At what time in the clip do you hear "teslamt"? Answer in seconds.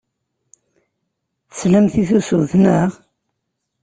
1.49-1.93